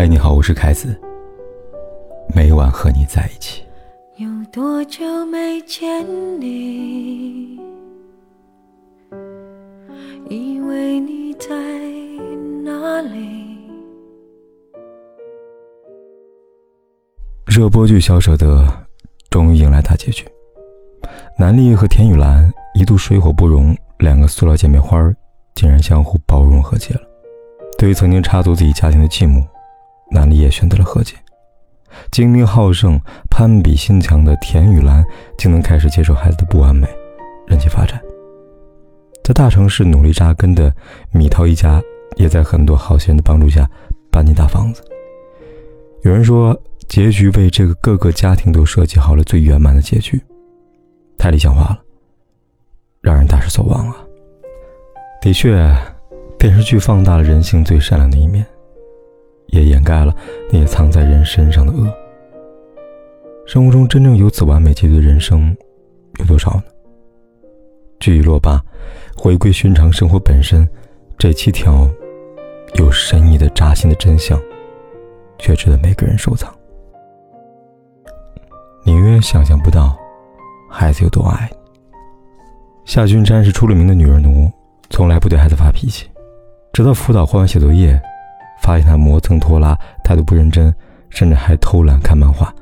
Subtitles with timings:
[0.00, 0.96] 嗨，你好，我是凯子。
[2.32, 3.64] 每晚和你在一起。
[4.18, 6.06] 有多久没见
[6.40, 7.58] 你？
[10.30, 11.48] 以为你在
[12.62, 13.58] 哪里？
[17.44, 18.46] 热播剧《小舍得》
[19.30, 20.24] 终于迎来大结局。
[21.36, 24.96] 南丽和田雨岚一度水火不容，两个塑料姐妹花
[25.56, 27.00] 竟然相互包容和解了。
[27.76, 29.44] 对于曾经插足自己家庭的继母，
[30.10, 31.14] 南丽也选择了和解。
[32.10, 35.04] 精明好胜、攀比心强的田雨岚，
[35.36, 36.86] 竟能开始接受孩子的不完美，
[37.46, 38.00] 任其发展。
[39.24, 40.72] 在大城市努力扎根的
[41.12, 41.82] 米涛一家，
[42.16, 43.68] 也在很多好心人的帮助下
[44.10, 44.82] 搬进大房子。
[46.02, 50.20] 有人说，结局为这个各个家庭都设计好了最圆满的结局，
[51.18, 51.78] 太理想化了，
[53.00, 53.96] 让人大失所望啊！
[55.20, 55.74] 的确，
[56.38, 58.46] 电视剧放大了人性最善良的一面。
[59.48, 60.14] 也掩盖了
[60.50, 61.92] 那些藏在人身上的恶。
[63.46, 65.56] 生活中真正有此完美结局的人生
[66.18, 66.62] 有多少呢？
[67.98, 68.62] 剧已落罢，
[69.16, 70.68] 回归寻常生活本身，
[71.16, 71.88] 这七条
[72.74, 74.40] 有深意的扎心的真相，
[75.38, 76.54] 却值得每个人收藏。
[78.84, 79.96] 你永远想象不到，
[80.70, 81.56] 孩子有多爱你。
[82.84, 84.50] 夏俊山是出了名的女儿奴，
[84.90, 86.06] 从来不对孩子发脾气，
[86.72, 88.00] 直到辅导画完写作业。
[88.60, 90.74] 发现他磨蹭拖拉，态度不认真，
[91.10, 92.54] 甚至还偷懒看漫画，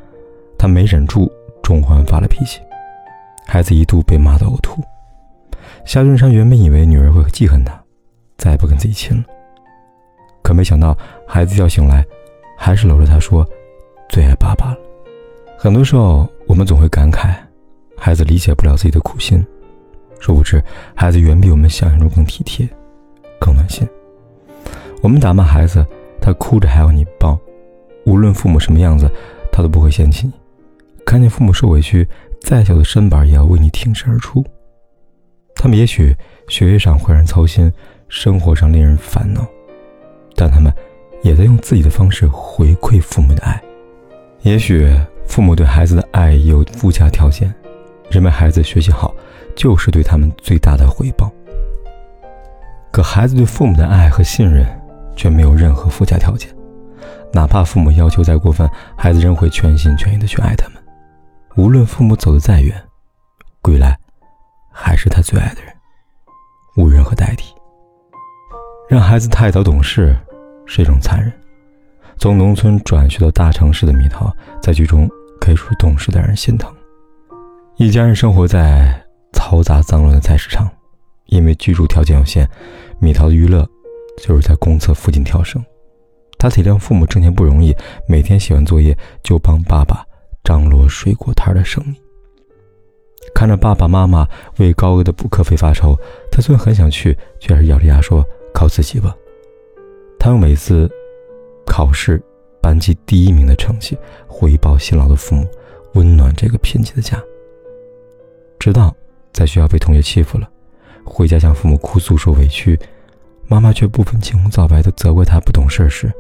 [0.59, 1.31] 他没忍住，
[1.63, 2.61] 中环发了脾气。
[3.47, 4.83] 孩子一度被骂得呕吐。
[5.85, 7.81] 夏俊山原本以为女儿会记恨他，
[8.37, 9.25] 再也不跟自己亲了。
[10.43, 12.05] 可没想到，孩子一觉醒来，
[12.57, 13.47] 还是搂着他说
[14.09, 14.77] ：“最爱爸爸了。”
[15.59, 17.35] 很多时候，我们总会感慨，
[17.97, 19.45] 孩子理解不了自己的苦心，
[20.21, 20.63] 殊不知，
[20.95, 22.69] 孩子远比我们想象中更体贴，
[23.41, 23.89] 更暖心。
[25.03, 25.87] 我们打骂孩子，
[26.21, 27.39] 他哭着还要你抱；
[28.05, 29.09] 无论父母什么样子，
[29.53, 30.33] 他都不会嫌弃你。
[31.05, 32.09] 看见父母受委屈，
[32.41, 34.45] 再小的身板也要为你挺身而出。
[35.55, 36.15] 他们也许
[36.49, 37.73] 学业上会让人操心，
[38.09, 39.47] 生活上令人烦恼，
[40.35, 40.73] 但他们
[41.23, 43.63] 也在用自己的方式回馈父母的爱。
[44.43, 44.93] 也许
[45.27, 47.55] 父母对孩子的爱有附加条件，
[48.11, 49.15] 认为孩子学习好
[49.55, 51.31] 就是对他们最大的回报。
[52.91, 54.67] 可孩子对父母的爱和信任。
[55.17, 56.55] 却没有任何附加条件，
[57.33, 60.83] 哪怕父母要求再过分，孩子仍会全心全意的去爱他们。
[61.57, 62.81] 无论父母走得再远，
[63.63, 63.99] 归来
[64.71, 65.75] 还是他最爱的人，
[66.77, 67.55] 无人可代替。
[68.89, 70.17] 让孩子太早懂事
[70.67, 71.33] 是一种残忍。
[72.19, 75.09] 从农村转学到大城市的蜜桃，在剧中
[75.41, 76.73] 可以说懂事的让人心疼。
[77.77, 79.03] 一家人生活在
[79.33, 80.71] 嘈杂脏乱的菜市场，
[81.27, 82.49] 因为居住条件有限，
[82.99, 83.69] 蜜桃的娱乐。
[84.17, 85.65] 就是在公厕附近跳绳，
[86.39, 87.75] 他体谅父母挣钱不容易，
[88.09, 90.05] 每天写完作业就帮爸爸
[90.43, 91.95] 张罗水果摊的生意。
[93.35, 94.27] 看着爸爸妈妈
[94.59, 95.99] 为高额的补课费发愁，
[96.31, 99.15] 他虽然很想去，却还是咬着牙说：“靠自己吧。”
[100.19, 100.91] 他用每次
[101.67, 102.23] 考试
[102.63, 105.47] 班级第一名的成绩回报辛劳的父母，
[105.95, 107.23] 温暖这个贫瘠的家。
[108.59, 108.95] 直到
[109.33, 110.49] 在学校被同学欺负了，
[111.05, 112.79] 回家向父母哭诉说委屈。
[113.49, 116.13] 妈妈却不分青红皂白的责怪她不懂事时，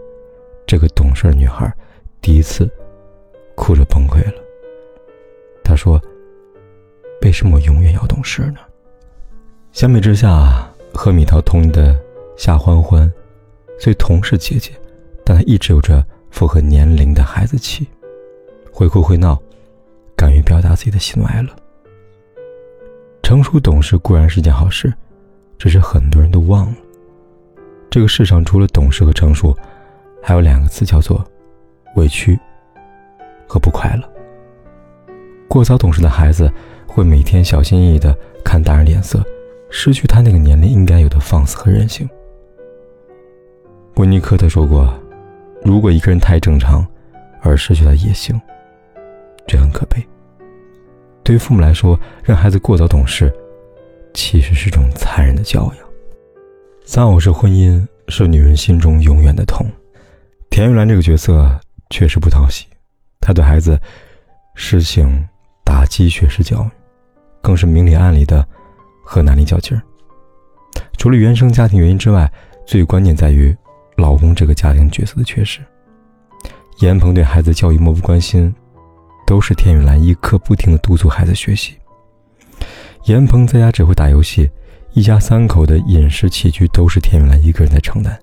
[0.66, 1.72] 这个懂事女孩
[2.20, 2.70] 第一次
[3.56, 4.42] 哭着崩溃了。
[5.64, 6.00] 她说
[7.22, 8.58] ：“为什么我永远要懂事呢？”
[9.72, 11.98] 相比之下，和米桃同的
[12.36, 13.12] 夏欢欢，
[13.78, 14.70] 虽同是姐姐，
[15.24, 17.86] 但她一直有着符合年龄的孩子气，
[18.70, 19.36] 会哭会闹，
[20.14, 21.48] 敢于表达自己的喜怒哀乐。
[23.22, 24.94] 成熟懂事固然是件好事，
[25.58, 26.74] 只是很多人都忘了。
[27.96, 29.56] 这个世上除了懂事和成熟，
[30.22, 31.24] 还有两个字叫做
[31.94, 32.38] 委屈
[33.48, 34.06] 和不快乐。
[35.48, 36.52] 过早懂事的孩子
[36.86, 38.14] 会每天小心翼翼的
[38.44, 39.24] 看大人脸色，
[39.70, 42.06] 失去他那个年龄应该有的放肆和任性。
[43.94, 44.92] 温尼科特说过
[45.64, 46.86] ：“如果一个人太正常，
[47.40, 48.38] 而失去了野性，
[49.46, 50.06] 这很可悲。”
[51.24, 53.32] 对于父母来说，让孩子过早懂事，
[54.12, 55.85] 其实是种残忍的教养。
[56.86, 59.66] 丧偶式婚姻是女人心中永远的痛。
[60.48, 61.50] 田玉兰这个角色
[61.90, 62.64] 确实不讨喜，
[63.20, 63.78] 她对孩子
[64.54, 65.26] 实行
[65.64, 66.70] 打鸡血式教育，
[67.42, 68.46] 更是明里暗里的
[69.04, 69.82] 和男力较劲儿。
[70.96, 72.32] 除了原生家庭原因之外，
[72.64, 73.54] 最关键在于
[73.96, 75.58] 老公这个家庭角色的缺失。
[76.78, 78.54] 严鹏对孩子教育漠不关心，
[79.26, 81.74] 都是田雨兰一刻不停的督促孩子学习。
[83.06, 84.48] 严鹏在家只会打游戏。
[84.96, 88.18] 一家三口的饮食起居都是田雨兰一个人在承担。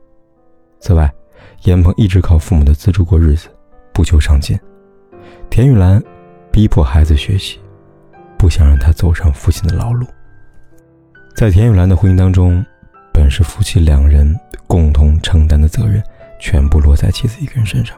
[0.79, 1.13] 此外，
[1.65, 3.47] 严鹏一直靠父母的资助过日子，
[3.93, 4.59] 不求上进。
[5.51, 6.03] 田玉兰
[6.51, 7.59] 逼迫孩子学习，
[8.39, 10.07] 不想让他走上父亲的老路。
[11.35, 12.65] 在田玉兰的婚姻当中，
[13.13, 14.35] 本是夫妻两人
[14.65, 16.01] 共同承担的责任，
[16.39, 17.95] 全部落在妻子一个人身上，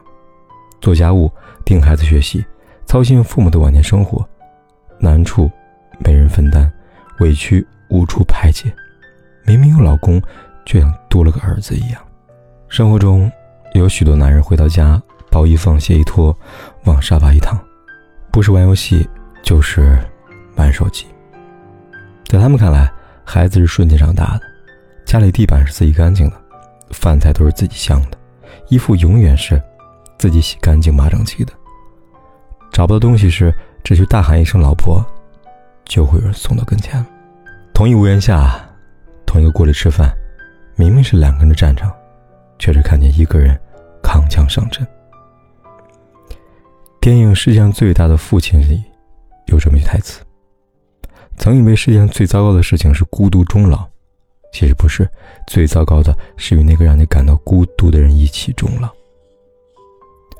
[0.82, 1.32] 做家务、
[1.64, 2.44] 盯孩子学习、
[2.84, 4.22] 操心父母的晚年生活，
[4.98, 5.50] 难处
[5.98, 6.70] 没人分担，
[7.20, 8.72] 委屈无处排解。
[9.44, 10.20] 明明有老公，
[10.64, 12.02] 却像多了个儿子一样。
[12.68, 13.30] 生活中，
[13.74, 15.00] 有许多男人回到家，
[15.30, 16.36] 包一放，鞋一脱，
[16.84, 17.58] 往沙发一躺，
[18.32, 19.08] 不是玩游戏，
[19.42, 19.98] 就是
[20.56, 21.06] 玩手机。
[22.26, 22.92] 在他们看来，
[23.24, 24.40] 孩子是瞬间长大的，
[25.04, 26.36] 家里地板是自己干净的，
[26.90, 28.18] 饭菜都是自己香的，
[28.68, 29.62] 衣服永远是
[30.18, 31.52] 自己洗干净、码整齐的。
[32.72, 33.54] 找不到东西时，
[33.84, 35.04] 只需大喊一声“老婆”，
[35.86, 37.04] 就会有人送到跟前。
[37.76, 38.58] 同一屋檐下。
[39.26, 40.10] 同一个锅里吃饭，
[40.76, 41.94] 明明是两个人的战场，
[42.58, 43.54] 却是看见一个人
[44.02, 44.86] 扛枪上阵。
[47.02, 48.82] 电影《世界上最大的父亲》里
[49.48, 50.22] 有这么一句台词
[51.36, 53.86] ：“曾以为世界上最糟糕的事情是孤独终老，
[54.54, 55.06] 其实不是，
[55.46, 58.88] 最糟糕的是与那个让你感到孤独的人一起终老。”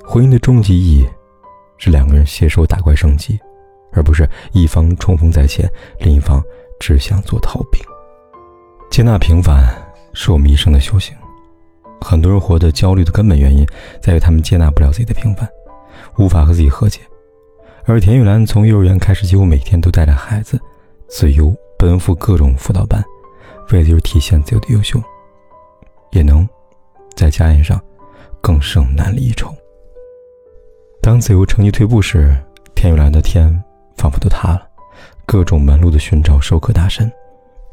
[0.08, 1.06] 婚姻的终极意义
[1.76, 3.38] 是两个人携手打怪升级，
[3.92, 6.42] 而不是一方冲锋在前，另一方
[6.78, 7.80] 只想做逃兵。
[8.90, 9.64] 接纳平凡
[10.12, 11.14] 是我们一生的修行。
[12.00, 13.66] 很多人活得焦虑的根本原因，
[14.00, 15.48] 在于他们接纳不了自己的平凡，
[16.18, 17.00] 无法和自己和解。
[17.84, 20.60] 而田玉兰从幼儿园开始，几乎每天都带着孩子，
[21.08, 23.02] 自由奔赴各种辅导班，
[23.70, 25.00] 为的就是体现自由的优秀，
[26.10, 26.48] 也能
[27.14, 27.80] 在家宴上
[28.40, 29.52] 更胜男离一筹。
[31.00, 32.36] 当自由成绩退步时，
[32.74, 33.50] 田玉兰的天
[33.96, 34.68] 仿佛都塌了，
[35.26, 37.10] 各种门路的寻找，授课大神。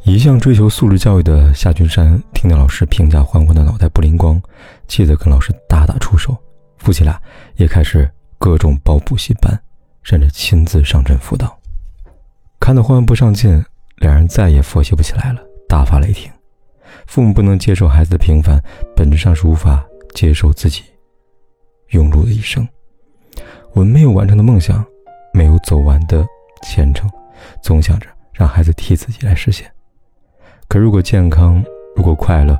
[0.03, 4.41] 一向追求素质教育的夏君山，听到老师评价欢欢的脑袋不灵光，
[4.87, 6.35] 气得跟老师大打出手。
[6.77, 7.17] 夫妻俩
[7.55, 8.09] 也开始
[8.39, 9.57] 各种报补习班，
[10.01, 11.55] 甚至亲自上阵辅导。
[12.59, 13.63] 看到欢欢不上进，
[13.97, 15.39] 两人再也佛系不起来了，
[15.69, 16.31] 大发雷霆。
[17.05, 18.59] 父母不能接受孩子的平凡，
[18.95, 19.85] 本质上是无法
[20.15, 20.81] 接受自己
[21.91, 22.67] 庸碌的一生。
[23.73, 24.83] 我们没有完成的梦想，
[25.33, 26.25] 没有走完的
[26.63, 27.09] 前程，
[27.61, 29.69] 总想着让孩子替自己来实现。
[30.67, 31.63] 可如果健康，
[31.95, 32.57] 如果快乐，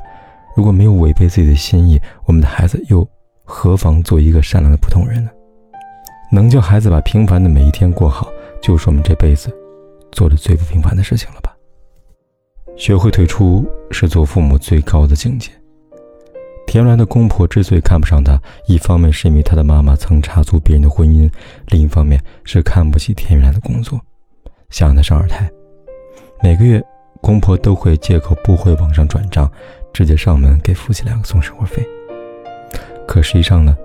[0.55, 3.07] 如果没有违背自己的心意，我们的孩子又
[3.43, 5.29] 何妨做一个善良的普通人呢？
[6.31, 8.27] 能叫孩子把平凡的每一天过好，
[8.61, 9.55] 就是我们这辈子
[10.11, 11.55] 做的最不平凡的事情了吧？
[12.75, 15.51] 学会退出是做父母最高的境界。
[16.65, 21.29] 田兰的公婆之所以看不上他，一方面是因为他的妈妈曾插足别人的婚姻，
[21.67, 23.99] 另一方面是看不起田兰的工作，
[24.73, 25.49] 想让他生二胎，
[26.41, 26.83] 每个月。
[27.21, 29.49] 公婆都会借口不会网上转账，
[29.93, 31.81] 直接上门给夫妻两个送生活费。
[33.07, 33.77] 可实际上呢，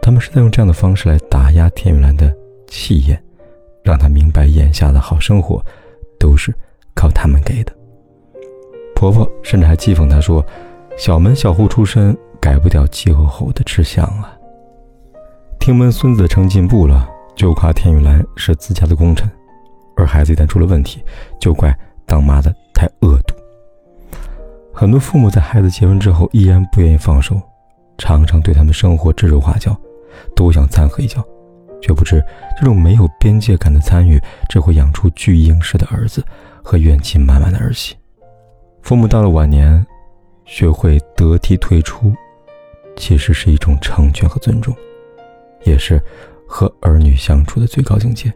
[0.00, 2.34] 他们是在用这样的方式来打压田雨兰的
[2.66, 3.22] 气焰，
[3.82, 5.62] 让她明白眼下的好生活
[6.18, 6.50] 都是
[6.94, 7.72] 靠他们给的。
[8.94, 10.42] 婆婆甚至还讥讽她说
[10.96, 14.34] ：“小门小户出身，改不掉气候后的吃相啊。”
[15.60, 17.06] 听闻孙子成进步了，
[17.36, 19.28] 就夸田雨兰是自家的功臣；
[19.98, 21.04] 而孩子一旦出了问题，
[21.38, 22.54] 就怪当妈的。
[22.72, 23.34] 太恶毒。
[24.72, 27.42] 很多父母在孩子结婚之后依然不愿意放手，
[27.96, 29.76] 常常对他们生活指手画脚，
[30.36, 31.20] 都想掺和一脚，
[31.82, 32.24] 却不知
[32.56, 36.24] 这种没有边界感的参与，只会养出巨婴式的儿子
[36.62, 37.96] 和怨气满满的儿媳。
[38.80, 39.84] 父母到了晚年，
[40.44, 42.14] 学会得体退出，
[42.96, 44.72] 其实是一种成全和尊重，
[45.64, 46.00] 也是
[46.46, 48.32] 和儿女相处的最高境界。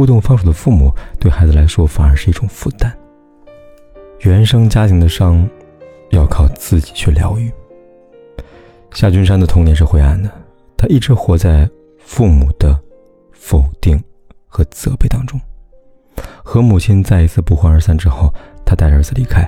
[0.00, 2.90] 不懂放手的父母，对孩子来说反而是一种负担。
[4.20, 5.46] 原生家庭的伤，
[6.08, 7.52] 要靠自己去疗愈。
[8.92, 10.30] 夏君山的童年是灰暗的，
[10.74, 12.74] 他一直活在父母的
[13.30, 14.02] 否定
[14.48, 15.38] 和责备当中。
[16.42, 18.32] 和母亲再一次不欢而散之后，
[18.64, 19.46] 他带着儿子离开，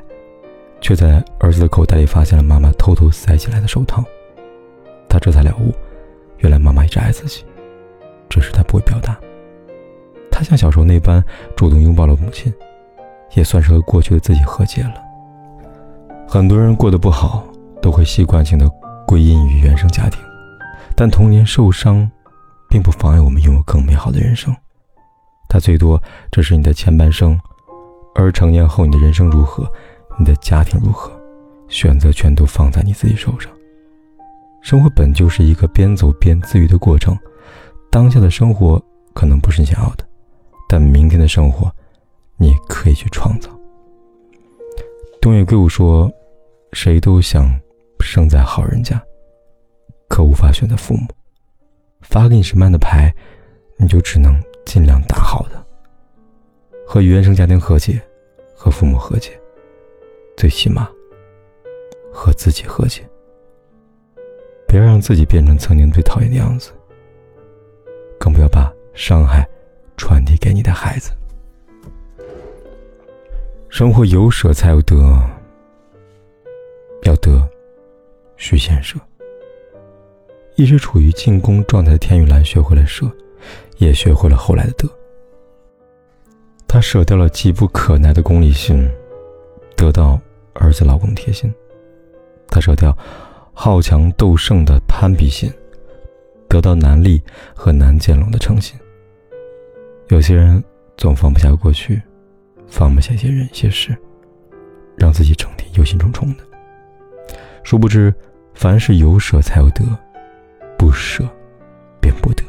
[0.82, 4.04] 却在儿子的口袋里发现了妈妈偷偷塞进来的手套。
[5.09, 5.73] 他这才了悟，
[6.40, 7.42] 原来妈妈一直爱自己，
[8.28, 9.18] 只是他不会表达。
[10.32, 11.22] 他像小时候那般
[11.54, 12.52] 主动拥抱了母亲。
[13.34, 15.02] 也算是和过去的自己和解了。
[16.28, 17.42] 很多人过得不好，
[17.80, 18.68] 都会习惯性的
[19.06, 20.20] 归因于原生家庭，
[20.94, 22.06] 但童年受伤，
[22.68, 24.54] 并不妨碍我们拥有更美好的人生。
[25.48, 25.98] 它最多
[26.30, 27.40] 只是你的前半生，
[28.14, 29.66] 而成年后你的人生如何，
[30.18, 31.10] 你的家庭如何，
[31.68, 33.50] 选择权都放在你自己手上。
[34.60, 37.18] 生活本就是一个边走边自愈的过程，
[37.90, 38.78] 当下的生活
[39.14, 40.04] 可能不是你想要的，
[40.73, 41.71] 但明天的生活。
[42.38, 43.50] 你可以去创造。
[45.21, 46.11] 东野圭吾说
[46.73, 47.61] ：“谁都想
[48.00, 49.00] 生在好人家，
[50.09, 51.07] 可无法选择父母。
[52.00, 53.14] 发给你什么样的牌，
[53.76, 55.64] 你就只能尽量打好的。
[56.87, 58.00] 和原生家庭和解，
[58.57, 59.38] 和父母和解，
[60.37, 60.88] 最起码
[62.11, 63.07] 和自己和解。
[64.67, 66.73] 别让自己变成曾经最讨厌的样子，
[68.19, 69.49] 更不要把伤害
[70.02, 71.12] 传递给你的孩子。
[73.68, 74.97] 生活有舍才有得，
[77.04, 77.49] 要得
[78.37, 78.99] 需先舍。
[80.56, 83.09] 一直处于进攻状态的天宇蓝学会了舍，
[83.78, 84.88] 也学会了后来的得。
[86.66, 88.90] 他舍掉了急不可耐的功利心，
[89.76, 90.21] 得到
[90.54, 91.49] 儿子老公贴心；
[92.49, 92.97] 他舍掉
[93.52, 95.49] 好强斗胜的攀比心，
[96.49, 97.23] 得到南丽
[97.54, 98.76] 和南建龙的诚心。
[100.12, 100.62] 有些人
[100.99, 101.99] 总放不下过去，
[102.66, 103.97] 放不下一些人一些事，
[104.95, 106.45] 让自己整天忧心忡忡的。
[107.64, 108.12] 殊不知，
[108.52, 109.83] 凡事有舍才有得。
[110.76, 111.26] 不舍，
[111.99, 112.45] 便不得。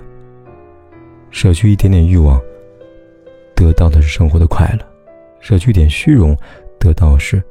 [1.32, 2.38] 舍去一点点欲望，
[3.55, 4.86] 得到的是生活的快乐；
[5.39, 6.38] 舍去一点虚荣，
[6.77, 7.41] 得到的是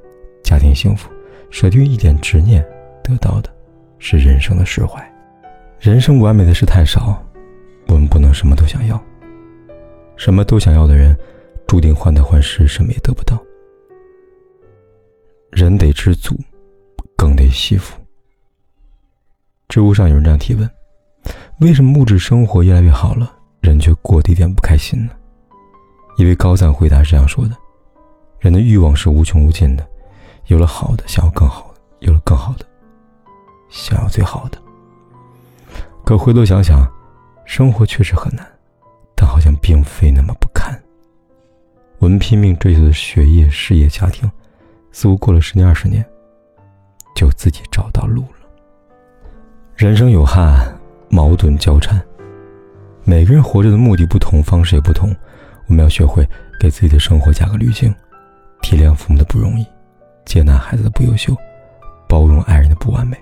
[0.45, 1.09] 家庭幸福；
[1.49, 2.63] 舍去一点执念，
[3.03, 3.49] 得到的
[3.99, 5.03] 是人生的释怀。
[5.81, 7.19] 人生完美的事太少，
[7.89, 9.03] 我们不能什么都想要。
[10.17, 11.17] 什么都想要的人，
[11.67, 13.43] 注定患得患失，什么也得不到。
[15.51, 16.35] 人得知足，
[17.17, 17.99] 更得惜福。
[19.69, 20.69] 知乎上有人这样提问：
[21.61, 25.13] 为什么物质生活越来越好了，人却过得一点不开心呢？
[26.17, 27.57] 一位高赞回答是这样说的：
[28.39, 29.87] 人的欲望是无穷无尽的，
[30.47, 32.67] 有了好的，想要更好的；有了更好的，
[33.71, 34.59] 想要最好的。
[36.05, 36.87] 可回头想想，
[37.47, 38.47] 生活确实很难，
[39.23, 40.77] 但好像并非那么不堪。
[42.01, 44.29] 我们拼命追求的学业、事业、家庭，
[44.91, 46.05] 似乎过了十年、二十年，
[47.15, 48.49] 就自己找到路了。
[49.77, 50.77] 人生有憾，
[51.09, 52.03] 矛盾交缠。
[53.05, 55.15] 每个人活着的目的不同，方式也不同。
[55.69, 57.95] 我们要学会给自己的生活加个滤镜，
[58.61, 59.65] 体谅父母的不容易，
[60.25, 61.33] 接纳孩子的不优秀，
[62.09, 63.17] 包容爱人的不完美。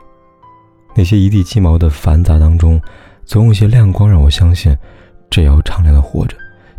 [0.94, 2.80] 那些一地鸡毛的繁杂当中，
[3.26, 4.74] 总有些亮光，让我相信，
[5.30, 6.36] 只要敞亮的活着，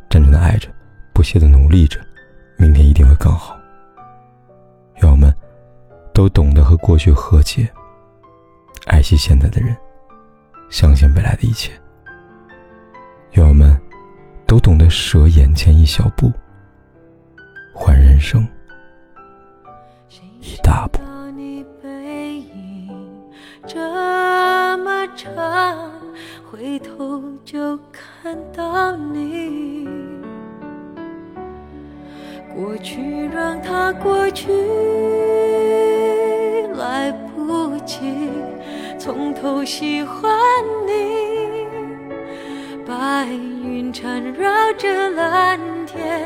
[0.10, 0.68] 真正的爱着，
[1.14, 2.00] 不懈的努力着，
[2.58, 3.58] 明天一定会更好。
[5.02, 5.34] 愿我们
[6.14, 7.68] 都懂得和过去和解。
[8.88, 9.76] 爱惜现在的人，
[10.70, 11.72] 相信未来的一切。
[13.32, 13.80] 愿我们
[14.46, 16.30] 都懂得舍眼前一小步，
[17.74, 18.46] 换人生
[20.42, 21.00] 一大步。
[25.12, 25.92] 么长，
[26.50, 29.88] 回头就看到你。
[32.54, 34.52] 过去让它过去，
[36.76, 38.30] 来不及。
[38.98, 40.32] 从头喜欢
[40.86, 41.66] 你，
[42.86, 46.21] 白云缠绕着蓝天。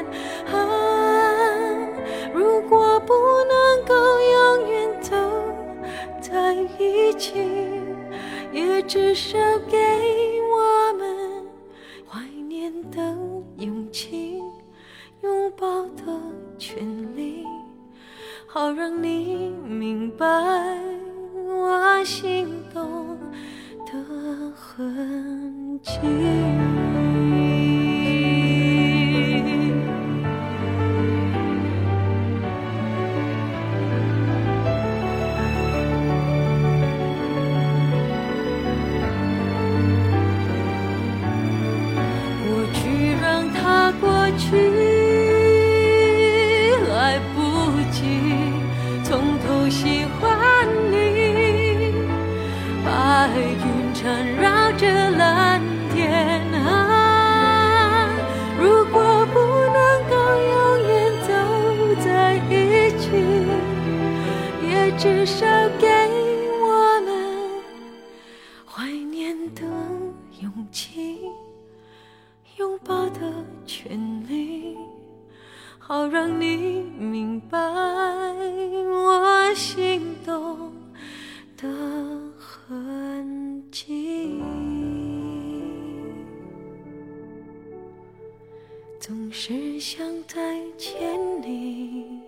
[89.08, 90.98] 总是想再见
[91.44, 92.20] 你。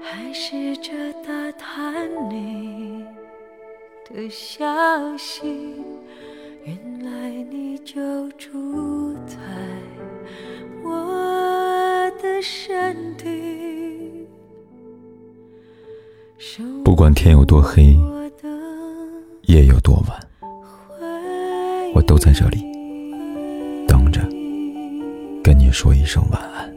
[0.00, 0.90] 还试着
[1.22, 3.04] 打探你
[4.08, 4.64] 的消
[5.18, 5.74] 息，
[6.64, 9.36] 原来你就住在
[10.82, 14.26] 我的身体。
[16.82, 17.94] 不管天有多黑，
[19.42, 20.18] 夜有多晚，
[21.94, 22.64] 我都在这里，
[25.50, 26.69] 跟你说一声晚安。